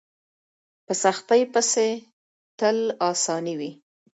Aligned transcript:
په 0.85 0.93
سختۍ 1.03 1.41
پسې 1.53 1.87
تل 2.59 2.77
اساني 3.11 3.53
وي. 3.59 3.71